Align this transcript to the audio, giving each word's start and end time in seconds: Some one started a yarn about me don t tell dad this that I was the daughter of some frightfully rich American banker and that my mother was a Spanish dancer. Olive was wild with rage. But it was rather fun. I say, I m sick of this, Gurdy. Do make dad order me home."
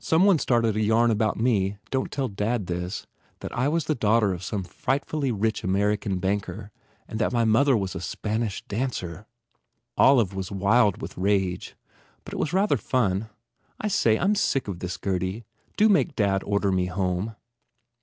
Some 0.00 0.26
one 0.26 0.38
started 0.38 0.76
a 0.76 0.82
yarn 0.82 1.10
about 1.10 1.40
me 1.40 1.78
don 1.90 2.02
t 2.04 2.08
tell 2.10 2.28
dad 2.28 2.66
this 2.66 3.06
that 3.40 3.56
I 3.56 3.68
was 3.68 3.86
the 3.86 3.94
daughter 3.94 4.34
of 4.34 4.42
some 4.42 4.64
frightfully 4.64 5.32
rich 5.32 5.64
American 5.64 6.18
banker 6.18 6.70
and 7.08 7.18
that 7.18 7.32
my 7.32 7.46
mother 7.46 7.74
was 7.74 7.94
a 7.94 8.00
Spanish 8.02 8.62
dancer. 8.66 9.24
Olive 9.96 10.34
was 10.34 10.52
wild 10.52 11.00
with 11.00 11.16
rage. 11.16 11.74
But 12.26 12.34
it 12.34 12.38
was 12.38 12.52
rather 12.52 12.76
fun. 12.76 13.30
I 13.80 13.88
say, 13.88 14.18
I 14.18 14.24
m 14.24 14.34
sick 14.34 14.68
of 14.68 14.80
this, 14.80 14.98
Gurdy. 14.98 15.42
Do 15.78 15.88
make 15.88 16.16
dad 16.16 16.42
order 16.44 16.70
me 16.70 16.84
home." 16.88 17.34